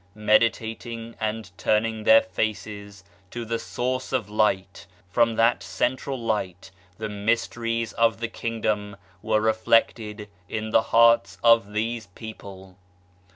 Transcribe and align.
Meditating, 0.15 1.15
and 1.19 1.55
turning 1.59 2.05
their 2.05 2.23
faces 2.23 3.03
to 3.29 3.45
the 3.45 3.59
Source 3.59 4.11
of 4.11 4.31
Light, 4.31 4.87
from 5.11 5.35
that 5.35 5.61
central 5.61 6.17
Light 6.19 6.71
the 6.97 7.07
mysteries 7.07 7.93
of 7.93 8.19
the 8.19 8.27
Kingdom 8.27 8.95
were 9.21 9.41
reflected 9.41 10.27
in 10.49 10.71
the 10.71 10.81
hearts 10.81 11.37
of 11.43 11.73
these 11.73 12.07
people. 12.07 12.77